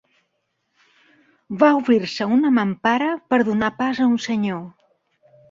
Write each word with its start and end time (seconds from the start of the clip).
Va 1.63 1.69
obrir-se 1.81 2.27
una 2.39 2.51
mampara 2.57 3.11
per 3.35 3.41
a 3.43 3.47
donar 3.51 3.71
pas 3.83 4.01
a 4.01 4.09
un 4.15 4.19
senyor 4.27 4.61